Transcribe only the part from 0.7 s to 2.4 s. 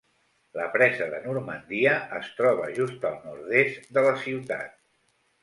presa de Normandia es